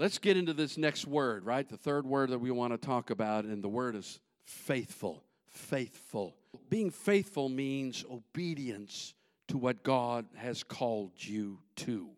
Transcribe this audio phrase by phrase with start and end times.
[0.00, 1.68] Let's get into this next word, right?
[1.68, 5.22] The third word that we want to talk about, and the word is faithful.
[5.50, 6.38] Faithful.
[6.70, 9.12] Being faithful means obedience
[9.48, 12.08] to what God has called you to.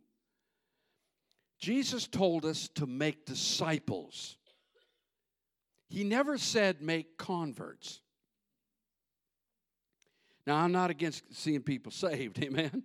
[1.58, 4.36] Jesus told us to make disciples.
[5.88, 8.00] He never said make converts.
[10.46, 12.84] Now, I'm not against seeing people saved, amen?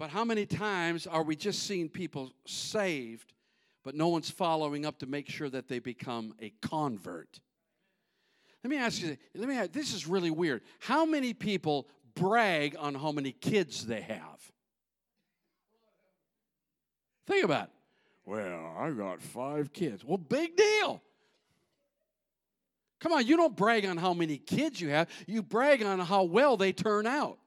[0.00, 3.34] But how many times are we just seeing people saved,
[3.88, 7.40] but no one's following up to make sure that they become a convert?
[8.62, 10.60] Let me ask you, let me ask, this is really weird.
[10.78, 14.52] How many people brag on how many kids they have?
[17.26, 17.70] Think about it.
[18.26, 20.04] Well, I got five kids.
[20.04, 21.00] Well, big deal.
[23.00, 26.24] Come on, you don't brag on how many kids you have, you brag on how
[26.24, 27.38] well they turn out.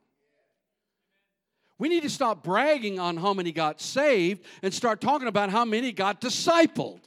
[1.81, 5.65] We need to stop bragging on how many got saved and start talking about how
[5.65, 6.99] many got discipled.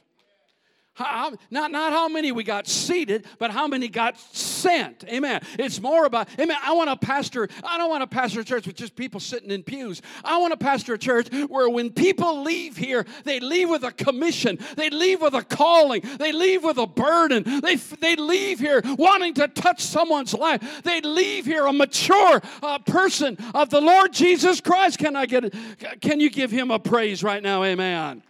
[0.95, 4.19] How, not, not how many we got seated, but how many got
[4.65, 5.41] Amen.
[5.59, 6.57] It's more about, amen.
[6.63, 9.51] I want to pastor, I don't want to pastor a church with just people sitting
[9.51, 10.01] in pews.
[10.23, 13.91] I want to pastor a church where when people leave here, they leave with a
[13.91, 18.81] commission, they leave with a calling, they leave with a burden, they, they leave here
[18.97, 20.83] wanting to touch someone's life.
[20.83, 24.99] They leave here a mature uh, person of the Lord Jesus Christ.
[24.99, 25.53] Can I get,
[26.01, 27.63] can you give him a praise right now?
[27.63, 28.23] Amen.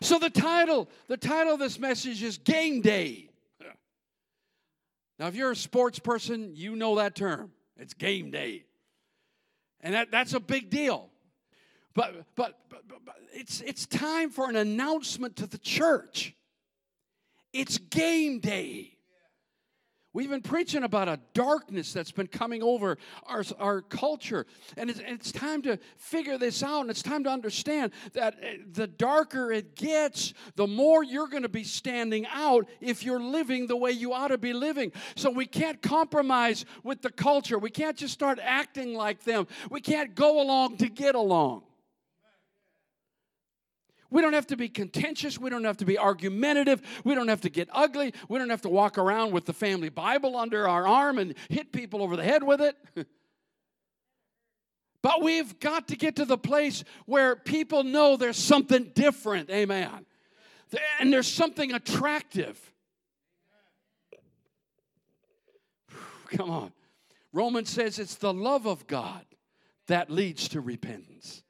[0.00, 3.29] So the title, the title of this message is Game Day.
[5.20, 7.52] Now, if you're a sports person, you know that term.
[7.76, 8.64] It's game day.
[9.82, 11.10] And that, that's a big deal.
[11.94, 16.34] But, but, but, but it's, it's time for an announcement to the church.
[17.52, 18.96] It's game day.
[20.12, 24.44] We've been preaching about a darkness that's been coming over our, our culture.
[24.76, 26.80] And it's, it's time to figure this out.
[26.80, 31.44] And it's time to understand that eh, the darker it gets, the more you're going
[31.44, 34.90] to be standing out if you're living the way you ought to be living.
[35.14, 37.58] So we can't compromise with the culture.
[37.58, 39.46] We can't just start acting like them.
[39.70, 41.62] We can't go along to get along.
[44.10, 45.38] We don't have to be contentious.
[45.38, 46.82] We don't have to be argumentative.
[47.04, 48.12] We don't have to get ugly.
[48.28, 51.72] We don't have to walk around with the family Bible under our arm and hit
[51.72, 52.76] people over the head with it.
[55.02, 59.50] but we've got to get to the place where people know there's something different.
[59.50, 60.06] Amen.
[60.98, 62.58] And there's something attractive.
[66.30, 66.72] Come on.
[67.32, 69.24] Romans says it's the love of God
[69.86, 71.42] that leads to repentance.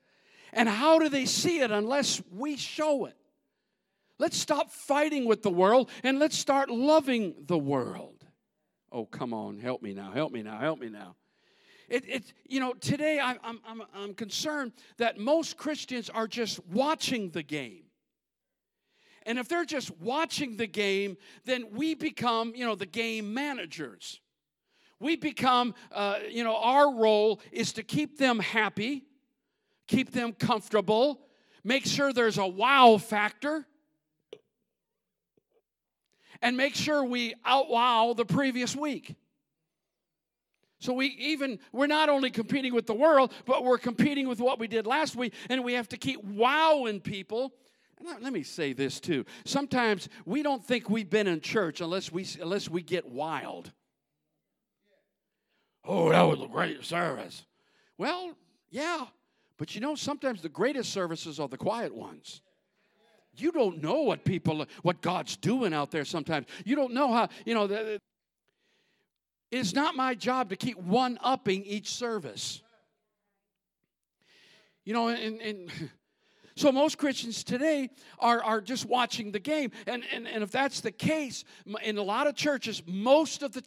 [0.53, 3.17] And how do they see it unless we show it?
[4.19, 8.27] Let's stop fighting with the world and let's start loving the world.
[8.93, 11.17] Oh, come on, help me now, help me now, help me now.
[11.89, 17.31] It, it, you know, today I'm, I'm, I'm concerned that most Christians are just watching
[17.31, 17.85] the game.
[19.25, 24.21] And if they're just watching the game, then we become, you know, the game managers.
[24.99, 29.05] We become, uh, you know, our role is to keep them happy,
[29.91, 31.21] keep them comfortable,
[31.65, 33.67] make sure there's a wow factor,
[36.41, 39.17] and make sure we outwow the previous week.
[40.79, 44.59] So we even we're not only competing with the world, but we're competing with what
[44.59, 47.53] we did last week, and we have to keep wowing people.
[47.99, 49.27] And let me say this too.
[49.45, 53.73] Sometimes we don't think we've been in church unless we unless we get wild.
[55.85, 57.45] Oh, that was a great service.
[57.99, 58.35] Well,
[58.71, 59.07] yeah,
[59.61, 62.41] but you know, sometimes the greatest services are the quiet ones.
[63.37, 66.47] You don't know what people, what God's doing out there sometimes.
[66.65, 67.99] You don't know how, you know,
[69.51, 72.63] it's not my job to keep one upping each service.
[74.87, 75.71] You know, and, and
[76.57, 79.73] so most Christians today are, are just watching the game.
[79.87, 81.45] And, and, and if that's the case,
[81.83, 83.63] in a lot of churches, most of the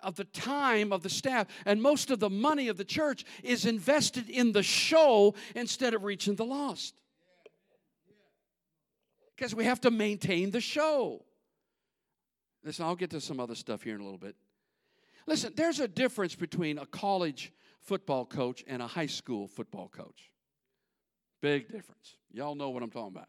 [0.00, 3.66] of the time of the staff and most of the money of the church is
[3.66, 6.94] invested in the show instead of reaching the lost.
[9.34, 11.24] Because we have to maintain the show.
[12.64, 14.34] Listen, I'll get to some other stuff here in a little bit.
[15.26, 20.30] Listen, there's a difference between a college football coach and a high school football coach.
[21.42, 22.16] Big difference.
[22.32, 23.28] Y'all know what I'm talking about.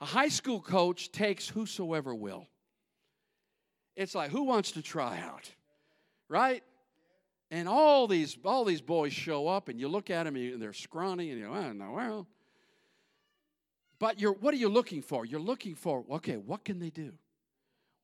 [0.00, 2.46] A high school coach takes whosoever will.
[3.96, 5.50] It's like, who wants to try out?
[6.28, 6.62] Right?
[7.50, 10.72] And all these all these boys show up, and you look at them, and they're
[10.72, 12.26] scrawny, and you go, "I don't know, well."
[13.98, 15.24] But you're what are you looking for?
[15.24, 17.12] You're looking for okay, what can they do?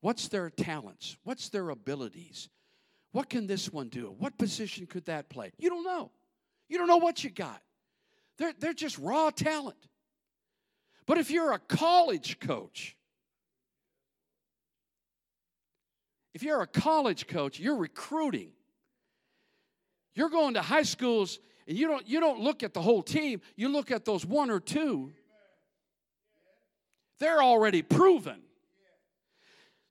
[0.01, 1.17] What's their talents?
[1.25, 2.49] What's their abilities?
[3.13, 4.15] What can this one do?
[4.19, 5.53] What position could that play?
[5.57, 6.11] You don't know.
[6.69, 7.63] You don't know what you got.
[8.39, 9.79] They're, they're just raw talent.
[11.07, 12.97] But if you're a college coach,
[16.35, 18.51] if you're a college coach, you're recruiting.
[20.15, 23.41] You're going to high schools and you don't you don't look at the whole team,
[23.57, 25.13] you look at those one or two.
[27.21, 28.41] They're already proven.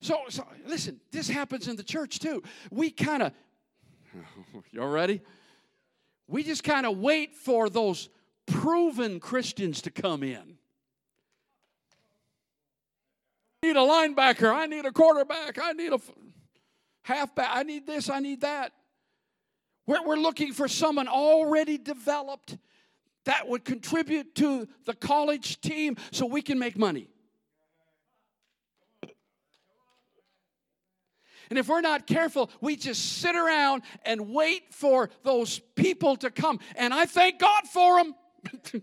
[0.02, 2.44] So, so listen, this happens in the church too.
[2.70, 3.32] We kind of
[4.72, 5.22] Y'all ready?
[6.28, 8.10] We just kind of wait for those
[8.46, 10.58] proven Christians to come in.
[13.62, 14.54] I need a linebacker.
[14.54, 15.58] I need a quarterback.
[15.62, 16.00] I need a
[17.04, 17.50] halfback.
[17.52, 18.10] I need this.
[18.10, 18.74] I need that.
[19.86, 22.58] We're, we're looking for someone already developed
[23.26, 27.08] that would contribute to the college team so we can make money.
[31.50, 36.32] And if we're not careful, we just sit around and wait for those people to
[36.32, 36.60] come.
[36.76, 38.16] And I thank God for them.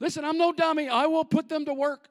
[0.00, 0.88] Listen, I'm no dummy.
[0.88, 2.08] I will put them to work.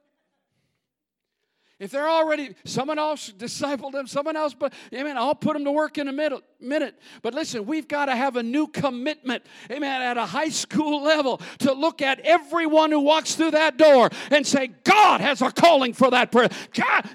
[1.78, 5.74] If they're already, someone else discipled them, someone else, but amen, I'll put them to
[5.74, 6.42] work in a minute.
[6.62, 6.98] minute.
[7.22, 11.42] But listen, we've got to have a new commitment, amen, at a high school level
[11.60, 15.92] to look at everyone who walks through that door and say, God has a calling
[15.92, 16.56] for that person.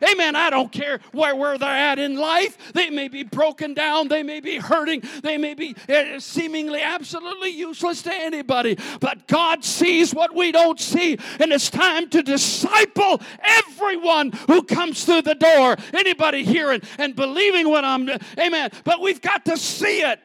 [0.07, 2.73] Amen, I don't care where, where they're at in life.
[2.75, 7.49] They may be broken down, they may be hurting, they may be uh, seemingly absolutely
[7.49, 13.23] useless to anybody, but God sees what we don't see, and it's time to disciple
[13.43, 15.77] everyone who comes through the door.
[15.95, 18.71] Anybody hearing and believing what I'm, amen.
[18.83, 20.19] But we've got to see it.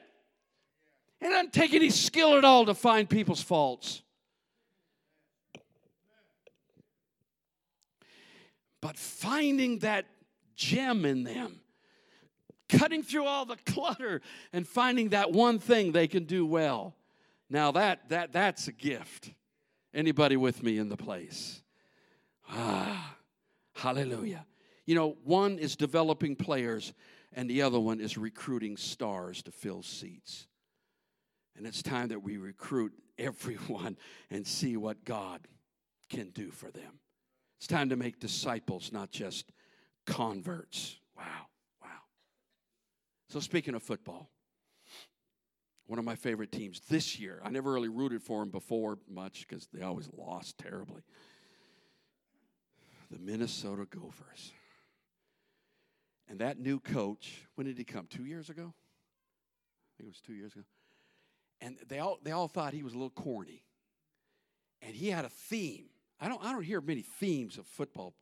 [1.22, 4.02] It doesn't take any skill at all to find people's faults.
[8.82, 10.06] But finding that
[10.56, 11.60] gem in them,
[12.68, 14.22] cutting through all the clutter
[14.52, 16.96] and finding that one thing they can do well.
[17.50, 19.32] Now that that that's a gift.
[19.94, 21.62] Anybody with me in the place?
[22.50, 23.16] Ah.
[23.76, 24.46] Hallelujah.
[24.86, 26.94] You know, one is developing players,
[27.34, 30.48] and the other one is recruiting stars to fill seats.
[31.58, 33.98] And it's time that we recruit everyone
[34.30, 35.48] and see what God
[36.10, 37.00] can do for them.
[37.58, 39.52] It's time to make disciples, not just
[40.06, 40.98] converts.
[41.18, 41.48] Wow,
[41.82, 41.90] wow.
[43.30, 44.30] So, speaking of football,
[45.88, 49.46] one of my favorite teams this year, I never really rooted for them before much
[49.48, 51.02] because they always lost terribly
[53.12, 54.54] the Minnesota Gophers.
[56.28, 58.08] And that new coach, when did he come?
[58.08, 58.74] Two years ago?
[58.74, 60.64] I think it was two years ago.
[61.62, 63.64] And they all, they all thought he was a little corny.
[64.82, 65.86] And he had a theme.
[66.20, 68.14] I don't, I don't hear many themes of football.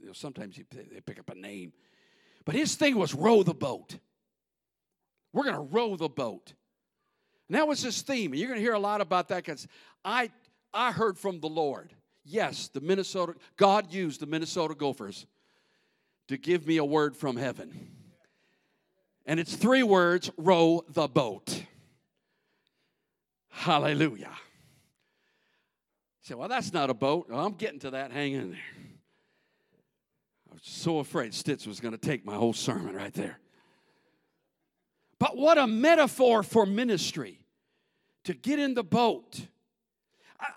[0.00, 1.72] You know, sometimes you, they pick up a name.
[2.44, 3.98] But his thing was row the boat.
[5.32, 6.54] We're going to row the boat.
[7.48, 8.32] And that was his theme.
[8.32, 9.66] And you're going to hear a lot about that because
[10.04, 10.30] I,
[10.72, 11.92] I heard from the Lord.
[12.30, 15.26] Yes, the Minnesota, God used the Minnesota Gophers
[16.28, 17.90] to give me a word from heaven.
[19.24, 21.62] And it's three words row the boat.
[23.48, 24.30] Hallelujah.
[26.20, 27.28] You say, well, that's not a boat.
[27.30, 28.12] Well, I'm getting to that.
[28.12, 28.60] Hang in there.
[30.50, 33.38] I was so afraid Stitz was going to take my whole sermon right there.
[35.18, 37.40] But what a metaphor for ministry
[38.24, 39.40] to get in the boat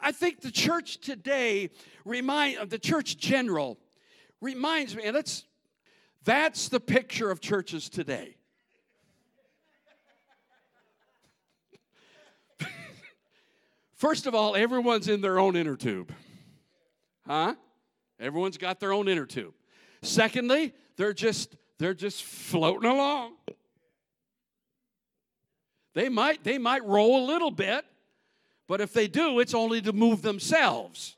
[0.01, 1.69] I think the church today
[2.05, 3.79] remind uh, the church general
[4.39, 5.45] reminds me, and that's
[6.23, 8.35] that's the picture of churches today.
[13.95, 16.13] First of all, everyone's in their own inner tube.
[17.25, 17.55] Huh?
[18.19, 19.53] Everyone's got their own inner tube.
[20.03, 23.33] Secondly, they're just they're just floating along.
[25.93, 27.83] They might they might roll a little bit,
[28.71, 31.17] but if they do, it's only to move themselves.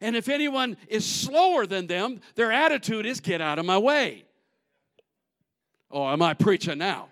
[0.00, 4.24] And if anyone is slower than them, their attitude is get out of my way.
[5.90, 7.08] Oh, am I preaching now?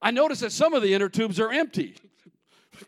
[0.00, 1.96] I notice that some of the inner tubes are empty.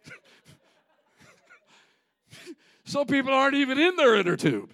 [2.84, 4.70] some people aren't even in their inner tube.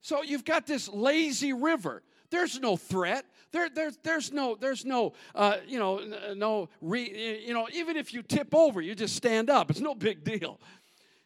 [0.00, 2.02] So you've got this lazy river.
[2.30, 3.26] There's no threat.
[3.52, 6.00] There, there's, there's no, there's no, uh, you know,
[6.34, 9.70] no, re, you know, even if you tip over, you just stand up.
[9.70, 10.58] It's no big deal.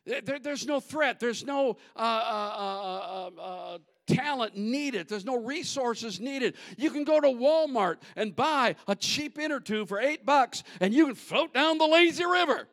[0.05, 1.21] There, there's no threat.
[1.21, 3.79] There's no uh, uh, uh, uh,
[4.09, 5.09] talent needed.
[5.09, 6.57] There's no resources needed.
[6.77, 10.93] You can go to Walmart and buy a cheap inner tube for eight bucks, and
[10.93, 12.67] you can float down the lazy river.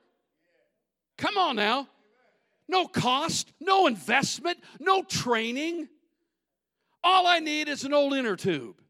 [1.17, 1.87] Come on now.
[2.67, 5.89] No cost, no investment, no training.
[7.03, 8.82] All I need is an old inner tube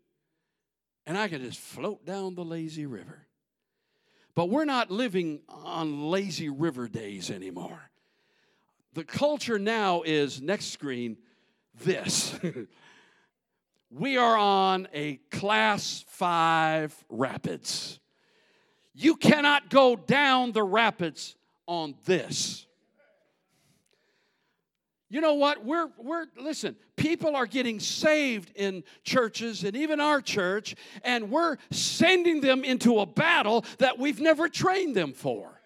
[1.06, 3.28] and I can just float down the lazy river.
[4.36, 7.90] But we're not living on lazy river days anymore.
[8.94, 11.18] the culture now is next screen
[11.84, 12.36] this.
[13.90, 18.00] we are on a class five rapids.
[18.94, 21.36] You cannot go down the rapids
[21.68, 22.68] on this.
[25.14, 25.64] You know what?
[25.64, 31.58] We're, we're, listen, people are getting saved in churches and even our church, and we're
[31.70, 35.62] sending them into a battle that we've never trained them for.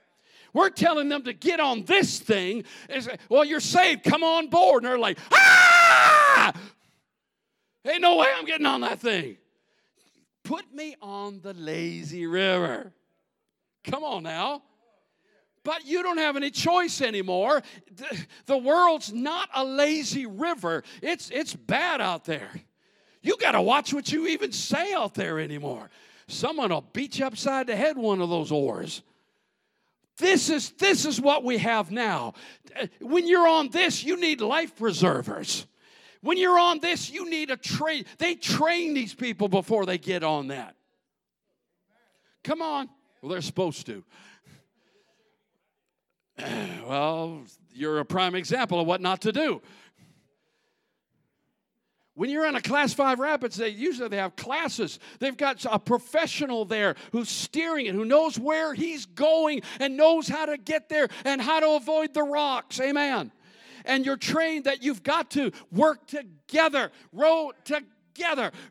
[0.51, 2.66] We're telling them to get on this thing.
[3.00, 4.84] Say, well, you're saved, come on board.
[4.84, 6.51] And they're like, ah!
[7.86, 9.38] Ain't no way I'm getting on that thing.
[10.44, 12.92] Put me on the lazy river.
[13.86, 14.63] Come on now.
[15.68, 17.62] But you don't have any choice anymore.
[18.46, 20.82] The world's not a lazy river.
[21.02, 22.50] It's it's bad out there.
[23.22, 25.90] You got to watch what you even say out there anymore.
[26.30, 29.02] Someone will beat you upside the head one of those oars.
[30.18, 32.36] This is this is what we have now.
[33.02, 35.68] When you're on this, you need life preservers.
[36.22, 38.06] When you're on this, you need a train.
[38.20, 40.78] They train these people before they get on that.
[42.46, 42.88] Come on.
[43.22, 44.06] Well, they're supposed to.
[46.88, 47.41] Well,
[47.74, 49.62] you're a prime example of what not to do.
[52.15, 55.00] When you're in a class five rapids, they usually they have classes.
[55.20, 60.27] They've got a professional there who's steering it, who knows where he's going and knows
[60.27, 62.79] how to get there and how to avoid the rocks.
[62.79, 63.32] Amen.
[63.86, 67.86] And you're trained that you've got to work together, row together,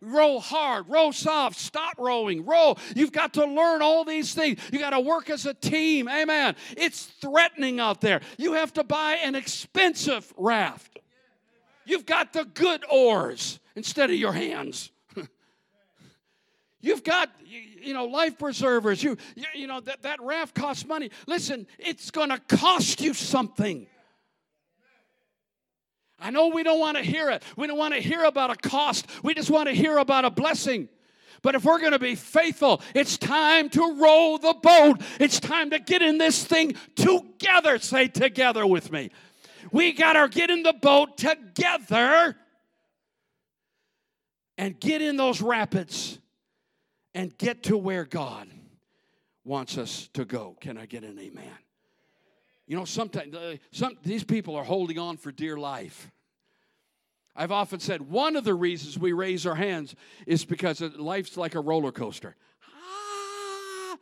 [0.01, 2.77] row hard, row soft, stop rowing, row.
[2.95, 4.61] You've got to learn all these things.
[4.73, 6.09] You got to work as a team.
[6.09, 6.57] Amen.
[6.77, 8.21] It's threatening out there.
[8.39, 10.99] You have to buy an expensive raft.
[11.85, 14.91] You've got the good oars instead of your hands.
[16.81, 19.03] You've got, you know, life preservers.
[19.03, 19.17] You,
[19.55, 21.11] you know, that, that raft costs money.
[21.27, 23.87] Listen, it's going to cost you something.
[26.19, 27.43] I know we don't want to hear it.
[27.57, 29.07] We don't want to hear about a cost.
[29.23, 30.89] We just want to hear about a blessing.
[31.43, 35.01] But if we're going to be faithful, it's time to row the boat.
[35.21, 37.79] It's time to get in this thing together.
[37.79, 39.11] Say together with me.
[39.71, 42.37] We got to get in the boat together
[44.59, 46.19] and get in those rapids
[47.15, 48.49] and get to where God
[49.45, 50.57] wants us to go.
[50.61, 51.53] Can I get an amen?
[52.67, 56.11] You know, sometimes uh, some, these people are holding on for dear life.
[57.37, 59.95] I've often said one of the reasons we raise our hands
[60.27, 62.35] is because life's like a roller coaster.
[62.65, 63.99] Ah!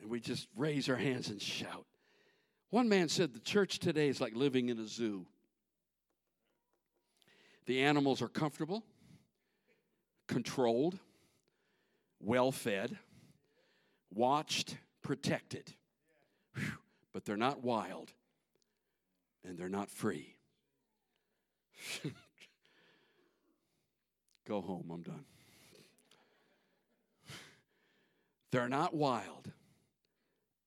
[0.00, 1.86] And we just raise our hands and shout.
[2.70, 5.26] One man said the church today is like living in a zoo.
[7.66, 8.84] The animals are comfortable,
[10.28, 10.98] controlled,
[12.20, 12.98] well fed,
[14.12, 15.72] watched, protected.
[16.54, 16.64] Whew.
[17.12, 18.12] But they're not wild
[19.44, 20.36] and they're not free.
[24.46, 25.24] Go home, I'm done.
[28.50, 29.50] They're not wild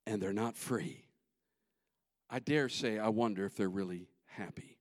[0.08, 1.03] and they're not free.
[2.29, 4.77] I dare say, I wonder if they're really happy.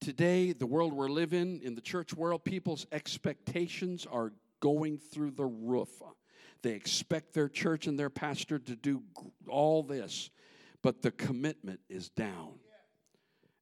[0.00, 5.44] Today, the world we're living in, the church world, people's expectations are going through the
[5.44, 6.02] roof.
[6.62, 9.02] They expect their church and their pastor to do
[9.48, 10.30] all this,
[10.82, 12.54] but the commitment is down.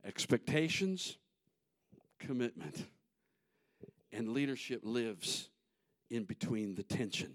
[0.04, 1.16] Expectations,
[2.18, 2.86] commitment.
[4.12, 5.48] And leadership lives
[6.10, 7.34] in between the tension.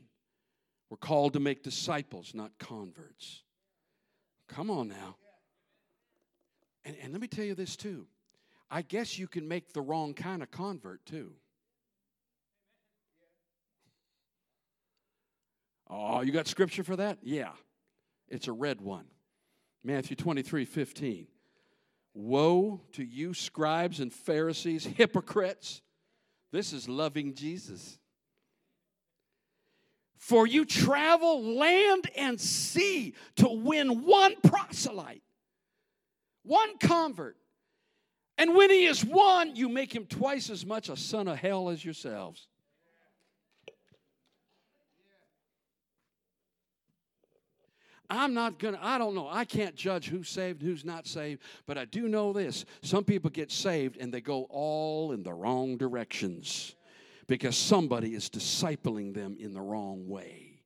[0.89, 3.41] We're called to make disciples, not converts.
[4.47, 5.15] Come on now.
[6.83, 8.05] And, and let me tell you this too.
[8.69, 11.33] I guess you can make the wrong kind of convert too.
[15.97, 17.19] Oh, you got scripture for that?
[17.21, 17.51] Yeah.
[18.27, 19.05] It's a red one.
[19.83, 21.27] Matthew 23 15.
[22.13, 25.81] Woe to you, scribes and Pharisees, hypocrites.
[26.51, 27.99] This is loving Jesus.
[30.17, 35.21] For you travel land and sea to win one proselyte
[36.45, 37.37] one convert.
[38.37, 41.69] And when he is one, you make him twice as much a son of hell
[41.69, 42.47] as yourselves.
[48.09, 49.27] I'm not going to, I don't know.
[49.29, 52.65] I can't judge who's saved and who's not saved, but I do know this.
[52.81, 56.75] Some people get saved and they go all in the wrong directions
[57.27, 60.61] because somebody is discipling them in the wrong way.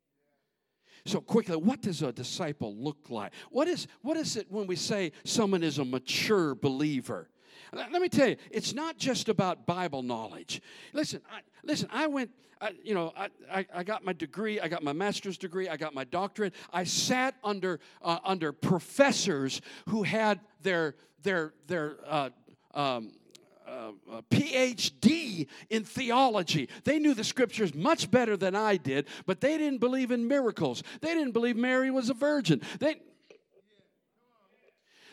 [1.05, 3.31] So, quickly, what does a disciple look like?
[3.49, 7.29] What is, what is it when we say someone is a mature believer?
[7.73, 10.61] Let me tell you, it's not just about Bible knowledge.
[10.93, 11.89] Listen, I, listen.
[11.91, 12.31] I went.
[12.61, 14.59] I, you know, I, I, I, got my degree.
[14.59, 15.69] I got my master's degree.
[15.69, 16.53] I got my doctorate.
[16.73, 22.29] I sat under uh, under professors who had their their their uh,
[22.73, 23.11] um,
[23.65, 26.69] uh, uh PhD in theology.
[26.83, 30.83] They knew the scriptures much better than I did, but they didn't believe in miracles.
[31.01, 32.61] They didn't believe Mary was a virgin.
[32.79, 32.97] They,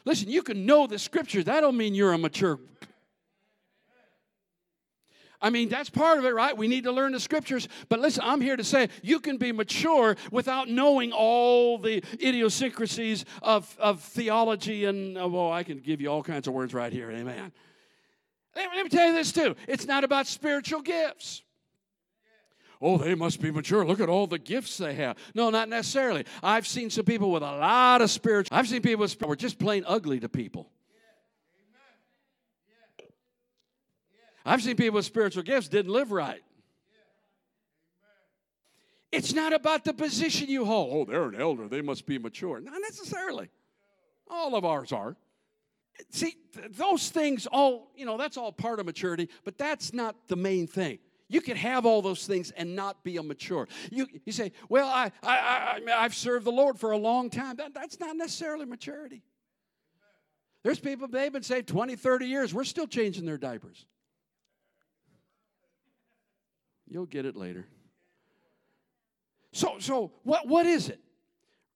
[0.07, 1.45] Listen, you can know the scriptures.
[1.45, 2.59] That don't mean you're a mature.
[5.43, 6.57] I mean, that's part of it, right?
[6.57, 7.69] We need to learn the scriptures.
[7.91, 13.27] But listen, I'm here to say you can be mature without knowing all the idiosyncrasies
[13.43, 14.87] of, of theology.
[14.87, 17.11] And, oh, I can give you all kinds of words right here.
[17.11, 17.53] Amen.
[18.55, 19.57] Let me tell you this, too.
[19.69, 21.43] It's not about spiritual gifts
[22.81, 23.85] oh, they must be mature.
[23.85, 25.17] Look at all the gifts they have.
[25.35, 26.25] No, not necessarily.
[26.43, 28.57] I've seen some people with a lot of spiritual.
[28.57, 30.71] I've seen people who were just plain ugly to people.
[34.45, 36.43] I've seen people with spiritual gifts didn't live right.
[39.11, 40.91] It's not about the position you hold.
[40.93, 41.69] Oh, they're an elder.
[41.69, 42.61] They must be mature.
[42.61, 43.49] Not necessarily.
[44.29, 45.17] All of ours are.
[46.11, 50.29] See, th- those things all, you know, that's all part of maturity, but that's not
[50.29, 50.99] the main thing.
[51.29, 53.67] You can have all those things and not be a mature.
[53.91, 57.57] You, you say, Well, I, I, I, I've served the Lord for a long time.
[57.57, 59.23] That, that's not necessarily maturity.
[60.63, 62.55] There's people, they've been saved 20, 30 years.
[62.55, 63.87] We're still changing their diapers.
[66.89, 67.67] You'll get it later.
[69.53, 71.01] So, so what, what is it?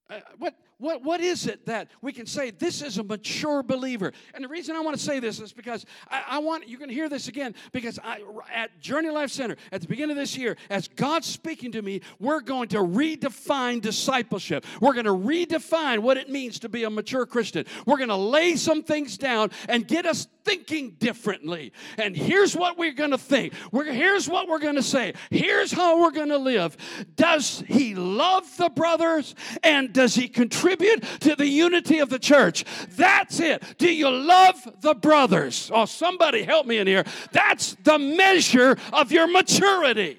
[0.09, 4.13] Uh, what, what, what is it that we can say this is a mature believer?
[4.35, 6.89] And the reason I want to say this is because I, I want you can
[6.89, 8.23] hear this again because I,
[8.53, 12.01] at Journey Life Center at the beginning of this year, as God's speaking to me,
[12.19, 14.65] we're going to redefine discipleship.
[14.81, 17.67] We're going to redefine what it means to be a mature Christian.
[17.85, 21.73] We're going to lay some things down and get us thinking differently.
[21.99, 23.53] And here's what we're going to think.
[23.71, 25.13] We're, here's what we're going to say.
[25.31, 26.77] Here's how we're going to live.
[27.17, 30.70] Does he love the brothers and does he contribute?
[30.71, 32.65] Contribute to the unity of the church.
[32.91, 33.63] That's it.
[33.79, 35.71] Do you love the brothers?
[35.73, 37.05] Oh, somebody help me in here.
[37.33, 40.19] That's the measure of your maturity.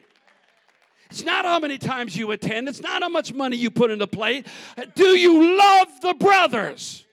[1.09, 3.99] It's not how many times you attend, it's not how much money you put in
[3.99, 4.47] the plate.
[4.95, 7.05] Do you love the brothers?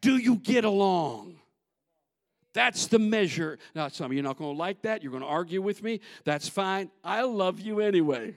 [0.00, 1.34] Do you get along?
[2.54, 3.58] That's the measure.
[3.74, 5.02] Now, some of you are not going to like that.
[5.02, 6.00] You're going to argue with me.
[6.24, 6.90] That's fine.
[7.04, 8.36] I love you anyway.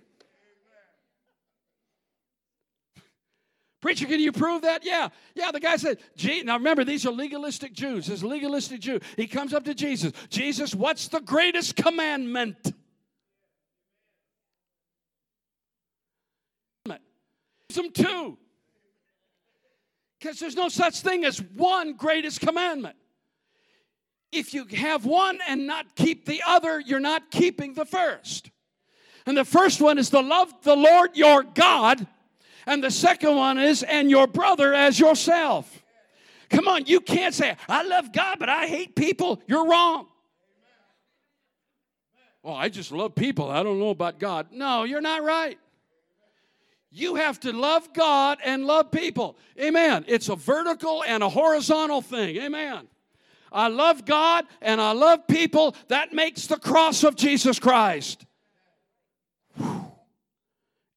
[3.82, 4.86] Preacher, can you prove that?
[4.86, 5.10] Yeah.
[5.34, 8.08] Yeah, the guy said, Gee, now remember, these are legalistic Jews.
[8.08, 9.00] This legalistic Jew.
[9.18, 10.14] He comes up to Jesus.
[10.30, 12.74] Jesus, what's the greatest commandment?
[17.72, 18.38] Some two.
[20.20, 22.96] Because there's no such thing as one greatest commandment.
[24.32, 28.52] If you have one and not keep the other, you're not keeping the first.
[29.26, 32.06] And the first one is to love the Lord your God
[32.66, 35.84] and the second one is, and your brother as yourself.
[36.50, 39.42] Come on, you can't say, I love God, but I hate people.
[39.48, 40.08] You're wrong.
[42.44, 43.50] Well, I just love people.
[43.50, 44.48] I don't know about God.
[44.52, 45.58] No, you're not right.
[46.90, 49.38] You have to love God and love people.
[49.60, 50.04] Amen.
[50.08, 52.36] It's a vertical and a horizontal thing.
[52.38, 52.88] Amen.
[53.52, 55.76] I love God and I love people.
[55.88, 58.26] That makes the cross of Jesus Christ.
[59.56, 59.92] Whew.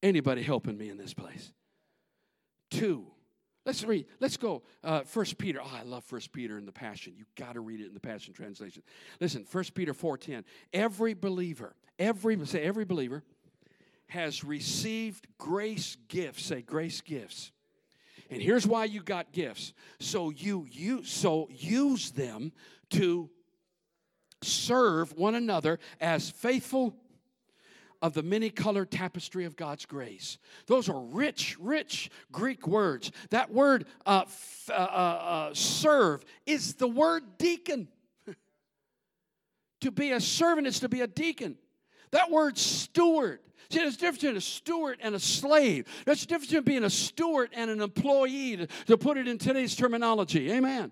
[0.03, 1.51] Anybody helping me in this place?
[2.71, 3.05] 2.
[3.65, 4.05] Let's read.
[4.19, 4.61] Let's go.
[4.83, 5.59] Uh, First Peter.
[5.63, 7.13] Oh, I love First Peter in the Passion.
[7.17, 8.83] You got to read it in the Passion translation.
[9.19, 10.45] Listen, First Peter four ten.
[10.71, 13.23] Every believer, every say every believer,
[14.07, 16.45] has received grace gifts.
[16.45, 17.51] Say grace gifts.
[18.29, 19.73] And here's why you got gifts.
[19.99, 22.51] So you you so use them
[22.91, 23.31] to
[24.43, 26.95] serve one another as faithful
[28.01, 30.37] of the many colored tapestry of God's grace.
[30.67, 33.11] Those are rich, rich Greek words.
[33.29, 37.87] That word uh, f- uh, uh, uh serve is the word deacon.
[39.81, 41.57] to be a servant is to be a deacon.
[42.11, 43.39] That word steward.
[43.69, 45.87] See, there's a difference between a steward and a slave.
[46.05, 49.37] There's a difference between being a steward and an employee, to, to put it in
[49.37, 50.51] today's terminology.
[50.51, 50.91] Amen.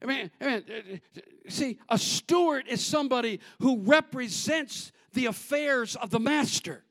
[0.00, 1.00] I mean, I mean,
[1.48, 6.84] see, a steward is somebody who represents the affairs of the master.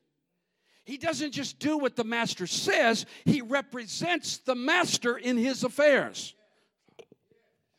[0.84, 6.36] He doesn't just do what the master says, he represents the master in his affairs.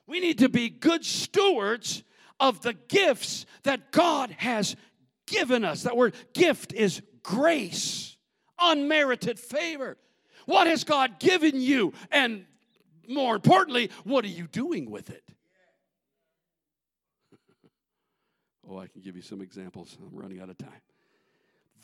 [0.06, 2.02] We need to be good stewards
[2.40, 4.74] of the gifts that God has
[5.26, 5.82] given us.
[5.82, 8.16] That word gift is grace,
[8.58, 9.98] unmerited favor.
[10.46, 11.92] What has God given you?
[12.10, 12.46] And
[13.06, 15.24] more importantly, what are you doing with it?
[18.68, 19.96] Oh, I can give you some examples.
[20.00, 20.82] I'm running out of time.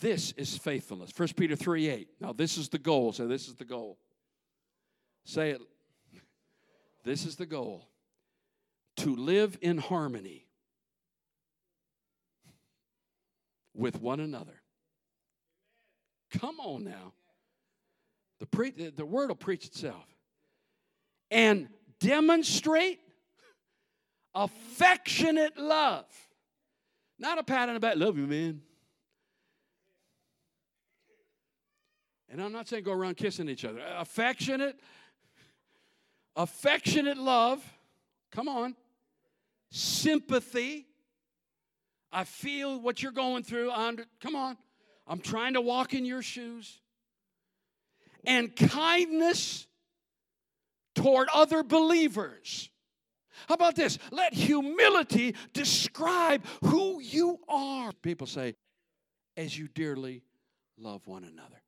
[0.00, 1.12] This is faithfulness.
[1.16, 2.08] 1 Peter 3 8.
[2.20, 3.12] Now, this is the goal.
[3.12, 3.98] So, this is the goal.
[5.24, 5.60] Say it.
[7.04, 7.88] This is the goal
[8.96, 10.46] to live in harmony
[13.74, 14.62] with one another.
[16.38, 17.12] Come on now.
[18.40, 20.04] The, pre- the word will preach itself.
[21.30, 21.68] And
[22.00, 23.00] demonstrate
[24.34, 26.06] affectionate love.
[27.18, 28.60] Not a pat on the back, love you, man.
[32.28, 33.80] And I'm not saying go around kissing each other.
[33.96, 34.76] Affectionate,
[36.34, 37.64] affectionate love.
[38.32, 38.74] Come on.
[39.70, 40.86] Sympathy.
[42.10, 43.70] I feel what you're going through.
[43.70, 44.56] Under, come on.
[45.06, 46.80] I'm trying to walk in your shoes.
[48.24, 49.68] And kindness
[50.94, 52.70] toward other believers.
[53.48, 53.98] How about this?
[54.10, 57.92] Let humility describe who you are.
[58.02, 58.54] People say,
[59.36, 60.22] as you dearly
[60.78, 61.60] love one another.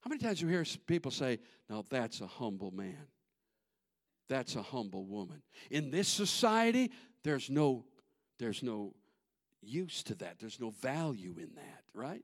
[0.00, 3.06] How many times you hear people say, now that's a humble man?
[4.28, 5.42] That's a humble woman.
[5.70, 6.90] In this society,
[7.22, 7.84] there's no,
[8.38, 8.94] there's no
[9.62, 10.38] use to that.
[10.38, 12.22] There's no value in that, right?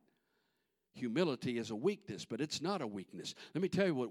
[0.95, 3.35] Humility is a weakness, but it's not a weakness.
[3.55, 4.11] Let me tell you what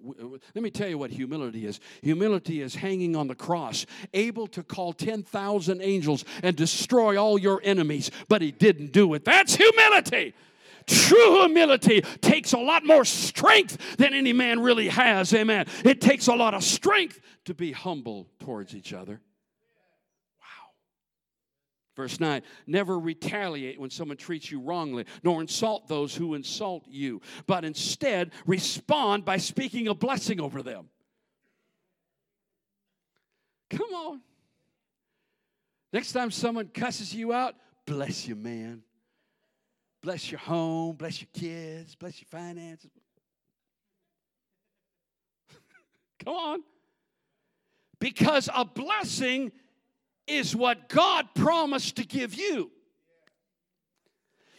[0.56, 1.80] let me tell you what humility is.
[2.02, 7.60] Humility is hanging on the cross, able to call 10,000 angels and destroy all your
[7.64, 9.26] enemies, but he didn't do it.
[9.26, 10.34] That's humility.
[10.88, 15.34] True humility takes a lot more strength than any man really has.
[15.34, 15.68] Amen.
[15.84, 19.22] It takes a lot of strength to be humble towards each other.
[22.00, 27.20] Verse 9, never retaliate when someone treats you wrongly, nor insult those who insult you,
[27.46, 30.88] but instead respond by speaking a blessing over them.
[33.70, 34.22] Come on.
[35.92, 38.82] Next time someone cusses you out, bless you, man.
[40.02, 42.92] Bless your home, bless your kids, bless your finances.
[46.24, 46.64] Come on.
[48.00, 49.52] Because a blessing
[50.30, 52.72] is what God promised to give you.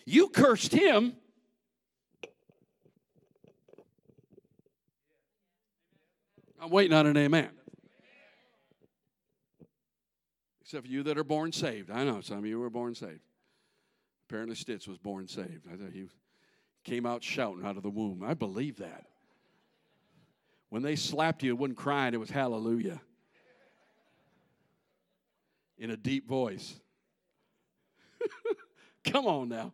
[0.04, 1.14] You cursed him.
[6.60, 7.50] I'm waiting on an amen.
[10.62, 11.90] Except for you that are born saved.
[11.90, 13.20] I know some of you were born saved.
[14.28, 15.66] Apparently, Stitz was born saved.
[15.72, 16.08] I thought he
[16.84, 18.22] came out shouting out of the womb.
[18.24, 19.06] I believe that.
[20.68, 23.00] When they slapped you, it wasn't crying, it was hallelujah
[25.80, 26.76] in a deep voice.
[29.04, 29.72] Come on now.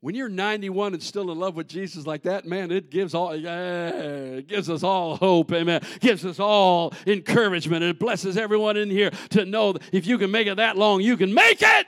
[0.00, 3.34] When you're 91 and still in love with Jesus like that, man, it gives all
[3.34, 5.82] yeah, it gives us all hope, amen.
[6.00, 7.82] Gives us all encouragement.
[7.82, 11.00] It blesses everyone in here to know that if you can make it that long,
[11.00, 11.86] you can make it.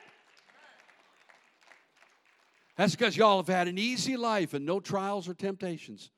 [2.76, 6.10] That's because y'all have had an easy life and no trials or temptations.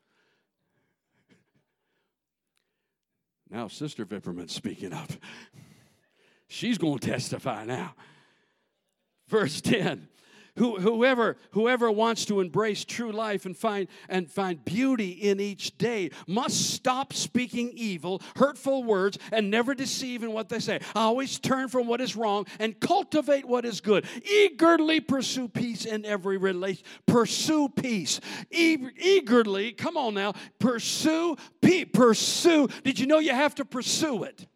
[3.50, 5.10] Now, Sister Vipperman's speaking up.
[6.52, 7.94] She's going to testify now.
[9.26, 10.08] Verse 10
[10.56, 15.78] who, whoever, whoever wants to embrace true life and find, and find beauty in each
[15.78, 20.80] day must stop speaking evil, hurtful words, and never deceive in what they say.
[20.94, 24.04] Always turn from what is wrong and cultivate what is good.
[24.22, 26.84] Eagerly pursue peace in every relation.
[27.06, 28.20] Pursue peace.
[28.50, 31.86] E- eagerly, come on now, pursue peace.
[31.94, 32.68] Pursue.
[32.84, 34.46] Did you know you have to pursue it?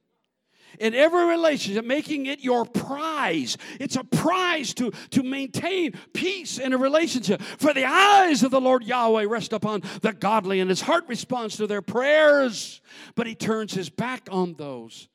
[0.78, 3.56] In every relationship, making it your prize.
[3.80, 7.42] It's a prize to, to maintain peace in a relationship.
[7.42, 11.56] For the eyes of the Lord Yahweh rest upon the godly, and his heart responds
[11.56, 12.80] to their prayers,
[13.14, 15.08] but he turns his back on those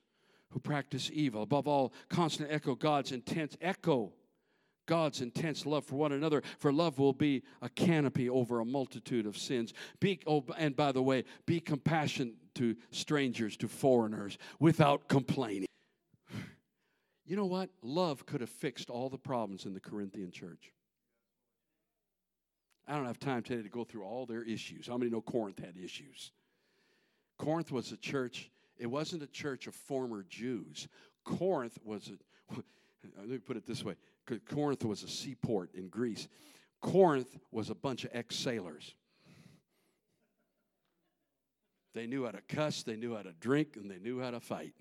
[0.49, 1.43] who practice evil.
[1.43, 4.13] Above all, constant echo God's intense echo.
[4.87, 9.25] God's intense love for one another, for love will be a canopy over a multitude
[9.25, 9.73] of sins.
[9.99, 15.67] Be, oh, and by the way, be compassionate to strangers, to foreigners, without complaining.
[17.23, 17.69] You know what?
[17.81, 20.73] Love could have fixed all the problems in the Corinthian church.
[22.85, 24.87] I don't have time today to go through all their issues.
[24.87, 26.33] How many know Corinth had issues?
[27.37, 30.89] Corinth was a church, it wasn't a church of former Jews.
[31.23, 32.53] Corinth was a,
[33.17, 33.95] let me put it this way
[34.49, 36.27] Corinth was a seaport in Greece.
[36.81, 38.95] Corinth was a bunch of ex sailors.
[41.93, 44.39] They knew how to cuss, they knew how to drink, and they knew how to
[44.39, 44.73] fight.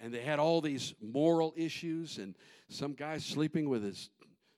[0.00, 2.34] And they had all these moral issues, and
[2.68, 4.10] some guy sleeping with his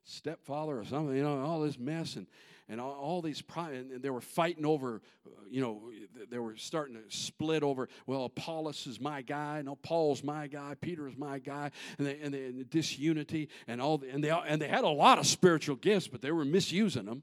[0.05, 2.17] stepfather or something, you know, all this mess.
[2.17, 2.27] And,
[2.71, 5.91] and all, all these, and and they were fighting over, uh, you know,
[6.31, 10.77] they were starting to split over, well, Apollos is my guy, no, Paul's my guy,
[10.81, 14.23] Peter is my guy, and, they, and, they, and the disunity, and all, the, and,
[14.23, 17.23] they, and they had a lot of spiritual gifts, but they were misusing them.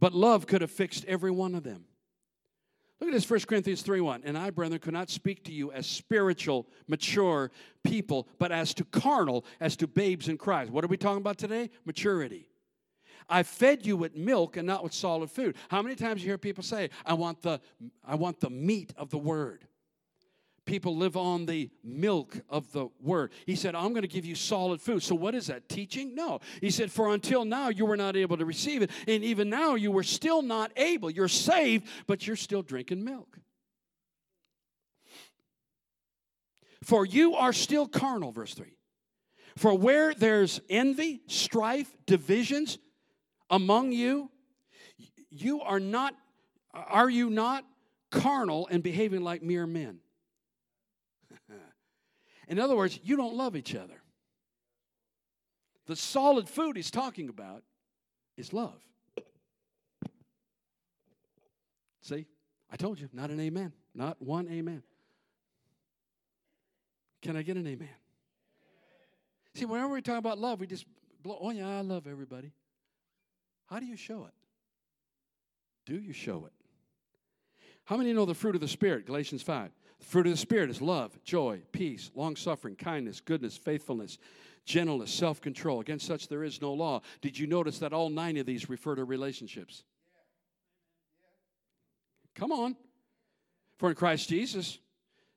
[0.00, 1.84] But love could have fixed every one of them.
[3.00, 4.22] Look at this, 1 Corinthians 3 1.
[4.24, 7.50] And I, brethren, could not speak to you as spiritual, mature
[7.82, 10.70] people, but as to carnal, as to babes in Christ.
[10.70, 11.70] What are we talking about today?
[11.84, 12.46] Maturity.
[13.28, 15.56] I fed you with milk and not with solid food.
[15.68, 17.60] How many times you hear people say, I want the,
[18.04, 19.66] I want the meat of the word?
[20.70, 23.32] People live on the milk of the word.
[23.44, 25.02] He said, I'm going to give you solid food.
[25.02, 25.68] So, what is that?
[25.68, 26.14] Teaching?
[26.14, 26.38] No.
[26.60, 28.90] He said, For until now you were not able to receive it.
[29.08, 31.10] And even now you were still not able.
[31.10, 33.38] You're saved, but you're still drinking milk.
[36.84, 38.76] For you are still carnal, verse 3.
[39.56, 42.78] For where there's envy, strife, divisions
[43.50, 44.30] among you,
[45.30, 46.14] you are not,
[46.72, 47.64] are you not
[48.12, 49.98] carnal and behaving like mere men?
[52.48, 54.02] In other words, you don't love each other.
[55.86, 57.62] The solid food he's talking about
[58.36, 58.80] is love.
[62.02, 62.26] See,
[62.70, 63.72] I told you, not an amen.
[63.94, 64.82] Not one amen.
[67.22, 67.88] Can I get an amen?
[69.54, 70.86] See, whenever we talk about love, we just
[71.22, 72.52] blow, oh, yeah, I love everybody.
[73.66, 74.34] How do you show it?
[75.86, 76.52] Do you show it?
[77.84, 79.06] How many know the fruit of the Spirit?
[79.06, 79.70] Galatians 5.
[80.00, 84.18] The fruit of the Spirit is love, joy, peace, long suffering, kindness, goodness, faithfulness,
[84.64, 85.80] gentleness, self control.
[85.80, 87.02] Against such there is no law.
[87.20, 89.84] Did you notice that all nine of these refer to relationships?
[92.34, 92.76] Come on.
[93.78, 94.78] For in Christ Jesus,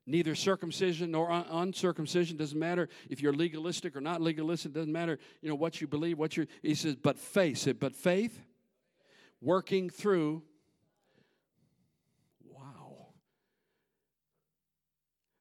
[0.05, 5.17] neither circumcision nor un- uncircumcision doesn't matter if you're legalistic or not legalistic doesn't matter
[5.41, 8.41] you know what you believe what you he says but faith but faith
[9.39, 10.43] working through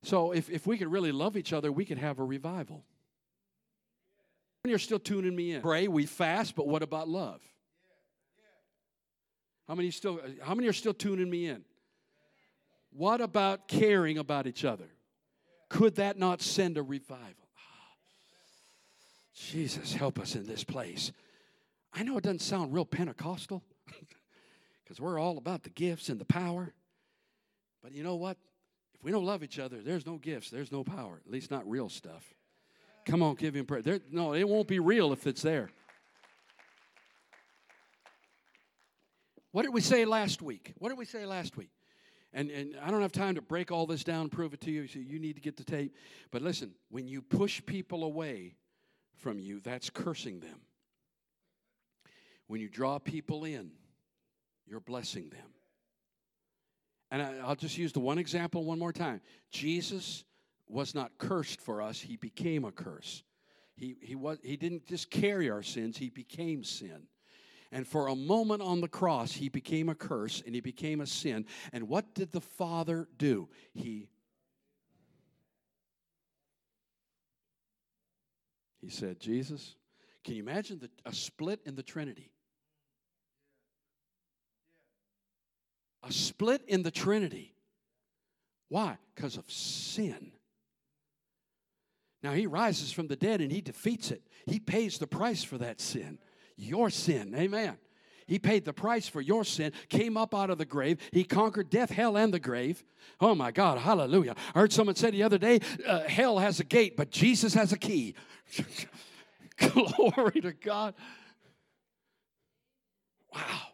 [0.02, 2.84] So if, if we could really love each other, we could have a revival.
[4.64, 5.62] You're still tuning me in.
[5.62, 7.40] Pray, we fast, but what about love?
[9.66, 11.64] How many still how many are still tuning me in?
[12.90, 14.84] What about caring about each other?
[15.68, 17.48] Could that not send a revival?
[17.56, 17.94] Ah,
[19.34, 21.10] Jesus, help us in this place.
[21.94, 23.62] I know it doesn't sound real Pentecostal
[24.84, 26.72] because we're all about the gifts and the power.
[27.82, 28.36] But you know what?
[29.02, 31.88] We don't love each other, there's no gifts, there's no power, at least not real
[31.88, 32.34] stuff.
[33.04, 33.82] Come on, give him prayer.
[33.82, 35.70] There, no, it won't be real if it's there.
[39.50, 40.72] What did we say last week?
[40.78, 41.70] What did we say last week?
[42.32, 44.70] And, and I don't have time to break all this down and prove it to
[44.70, 45.94] you, so you need to get the tape.
[46.30, 48.54] But listen, when you push people away
[49.16, 50.60] from you, that's cursing them.
[52.46, 53.72] When you draw people in,
[54.66, 55.52] you're blessing them.
[57.12, 59.20] And I, will just use the one example one more time.
[59.50, 60.24] Jesus
[60.66, 63.22] was not cursed for us, he became a curse.
[63.76, 67.02] He, he, was, he didn't just carry our sins, he became sin.
[67.70, 71.06] And for a moment on the cross, he became a curse and he became a
[71.06, 71.44] sin.
[71.72, 73.48] And what did the Father do?
[73.74, 74.08] He
[78.80, 79.76] He said, Jesus,
[80.24, 82.31] can you imagine the, a split in the Trinity?
[86.02, 87.54] A split in the Trinity.
[88.68, 88.98] Why?
[89.14, 90.32] Because of sin.
[92.22, 94.22] Now he rises from the dead and he defeats it.
[94.46, 96.18] He pays the price for that sin.
[96.56, 97.34] Your sin.
[97.36, 97.76] Amen.
[98.26, 100.98] He paid the price for your sin, came up out of the grave.
[101.10, 102.82] He conquered death, hell, and the grave.
[103.20, 104.36] Oh my God, hallelujah.
[104.54, 107.72] I heard someone say the other day uh, hell has a gate, but Jesus has
[107.72, 108.14] a key.
[109.58, 110.94] Glory to God.
[113.34, 113.71] Wow.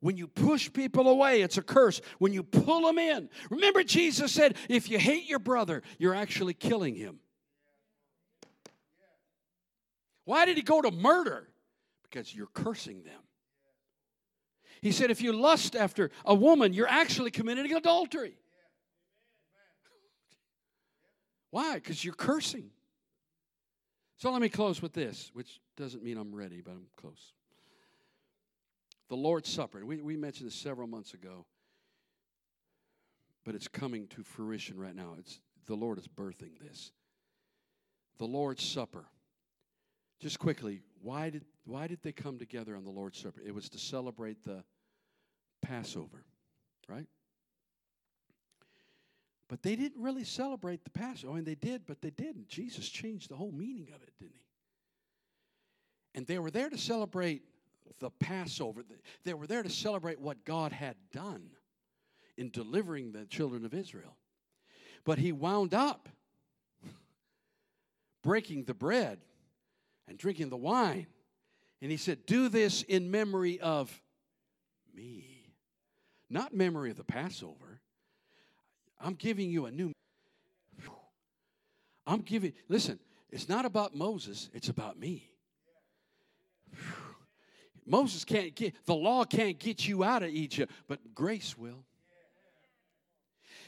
[0.00, 2.00] When you push people away, it's a curse.
[2.18, 6.54] When you pull them in, remember Jesus said, if you hate your brother, you're actually
[6.54, 7.18] killing him.
[10.24, 11.48] Why did he go to murder?
[12.04, 13.20] Because you're cursing them.
[14.80, 18.36] He said, if you lust after a woman, you're actually committing adultery.
[21.50, 21.74] Why?
[21.74, 22.70] Because you're cursing.
[24.18, 27.32] So let me close with this, which doesn't mean I'm ready, but I'm close.
[29.08, 29.84] The Lord's Supper.
[29.84, 31.46] We, we mentioned this several months ago,
[33.44, 35.14] but it's coming to fruition right now.
[35.18, 36.92] It's, the Lord is birthing this.
[38.18, 39.06] The Lord's Supper.
[40.20, 43.40] Just quickly, why did, why did they come together on the Lord's Supper?
[43.44, 44.64] It was to celebrate the
[45.62, 46.24] Passover,
[46.88, 47.06] right?
[49.48, 51.30] But they didn't really celebrate the Passover.
[51.30, 52.48] Oh, I mean, they did, but they didn't.
[52.48, 54.44] Jesus changed the whole meaning of it, didn't he?
[56.14, 57.42] And they were there to celebrate
[57.98, 58.82] the Passover.
[59.24, 61.50] They were there to celebrate what God had done
[62.36, 64.16] in delivering the children of Israel.
[65.04, 66.08] But he wound up
[68.22, 69.18] breaking the bread
[70.06, 71.06] and drinking the wine.
[71.80, 74.02] And he said, Do this in memory of
[74.94, 75.52] me,
[76.28, 77.80] not memory of the Passover.
[79.00, 79.92] I'm giving you a new.
[82.06, 82.98] I'm giving, listen,
[83.30, 85.30] it's not about Moses, it's about me.
[87.88, 91.84] Moses can't get, the law can't get you out of Egypt, but grace will.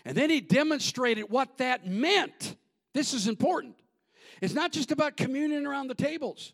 [0.04, 2.56] And then he demonstrated what that meant.
[2.94, 3.76] This is important.
[4.40, 6.52] It's not just about communion around the tables.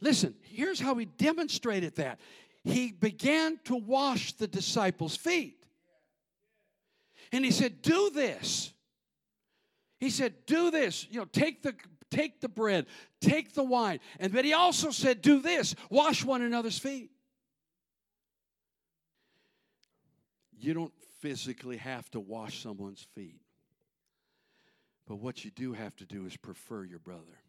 [0.00, 2.20] Listen, here's how he demonstrated that.
[2.62, 5.64] He began to wash the disciples' feet.
[7.32, 8.72] And he said, Do this.
[9.98, 11.06] He said, Do this.
[11.10, 11.74] You know, take the
[12.10, 12.86] take the bread,
[13.20, 14.00] take the wine.
[14.18, 17.10] And but he also said, Do this, wash one another's feet.
[20.58, 23.40] You don't physically have to wash someone's feet.
[25.06, 27.40] But what you do have to do is prefer your brother.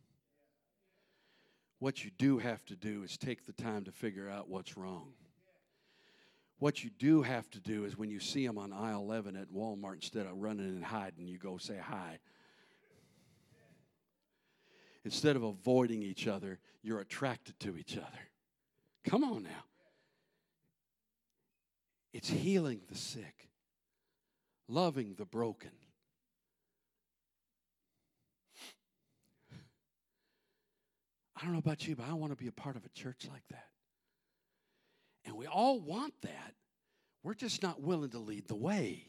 [1.80, 5.13] What you do have to do is take the time to figure out what's wrong.
[6.60, 9.52] What you do have to do is when you see them on aisle 11 at
[9.52, 12.19] Walmart, instead of running and hiding, you go say hi.
[15.04, 18.30] Instead of avoiding each other, you're attracted to each other.
[19.06, 19.66] Come on now.
[22.14, 23.50] It's healing the sick,
[24.68, 25.72] loving the broken.
[31.36, 33.28] I don't know about you, but I want to be a part of a church
[33.32, 33.66] like that.
[35.26, 36.54] And we all want that.
[37.24, 39.06] We're just not willing to lead the way.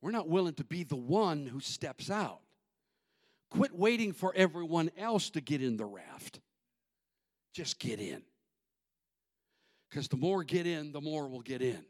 [0.00, 2.40] We're not willing to be the one who steps out.
[3.52, 6.40] Quit waiting for everyone else to get in the raft.
[7.52, 8.22] Just get in.
[9.90, 11.84] Because the more get in, the more will get in.